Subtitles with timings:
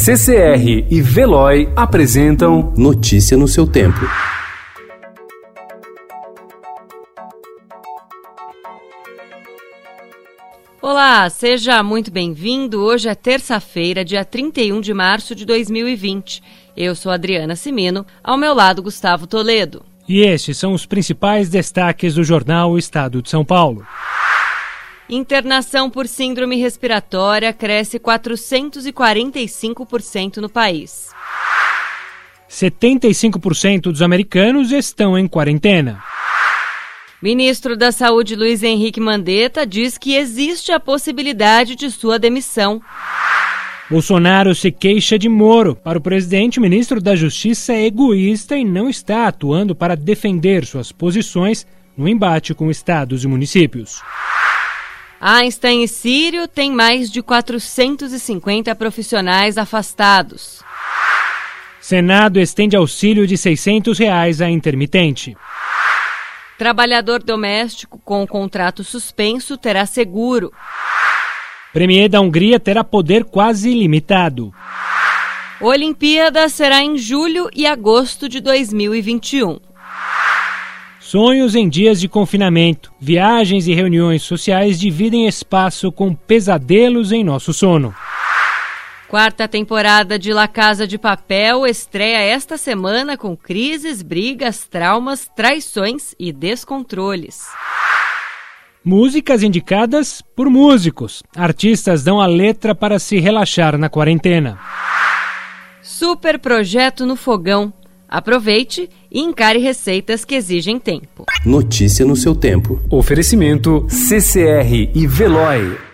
[0.00, 3.98] CCR e Veloy apresentam Notícia no seu tempo.
[10.80, 12.80] Olá, seja muito bem-vindo.
[12.80, 16.44] Hoje é terça-feira, dia 31 de março de 2020.
[16.76, 19.84] Eu sou Adriana Simino, ao meu lado Gustavo Toledo.
[20.08, 23.84] E estes são os principais destaques do jornal Estado de São Paulo.
[25.10, 31.08] Internação por síndrome respiratória cresce 445% no país.
[32.50, 36.02] 75% dos americanos estão em quarentena.
[37.22, 42.82] Ministro da Saúde Luiz Henrique Mandetta diz que existe a possibilidade de sua demissão.
[43.90, 45.74] Bolsonaro se queixa de Moro.
[45.74, 50.66] Para o presidente, o ministro da Justiça é egoísta e não está atuando para defender
[50.66, 51.66] suas posições
[51.96, 54.02] no embate com estados e municípios.
[55.20, 60.62] Einstein e Sírio têm mais de 450 profissionais afastados.
[61.80, 65.36] Senado estende auxílio de 600 reais a intermitente.
[66.56, 70.52] Trabalhador doméstico com contrato suspenso terá seguro.
[71.72, 74.52] Premier da Hungria terá poder quase ilimitado.
[75.60, 79.58] Olimpíada será em julho e agosto de 2021.
[81.10, 87.54] Sonhos em dias de confinamento, viagens e reuniões sociais dividem espaço com pesadelos em nosso
[87.54, 87.94] sono.
[89.08, 96.14] Quarta temporada de La Casa de Papel estreia esta semana com crises, brigas, traumas, traições
[96.18, 97.46] e descontroles.
[98.84, 101.22] Músicas indicadas por músicos.
[101.34, 104.58] Artistas dão a letra para se relaxar na quarentena.
[105.80, 107.72] Super projeto no fogão.
[108.08, 111.24] Aproveite e encare receitas que exigem tempo.
[111.44, 112.80] Notícia no seu tempo.
[112.90, 115.87] Oferecimento CCR e Veloy.